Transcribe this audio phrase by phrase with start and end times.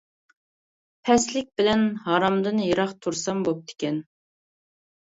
[1.09, 4.07] پەسلىك بىلەن ھارامدىن يىراق تۇرسام بوپتىكەن.